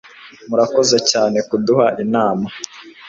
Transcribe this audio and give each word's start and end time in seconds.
Murakoze 0.49 0.97
cyane 1.11 1.37
kuduha 1.49 1.87
inama 2.03 2.47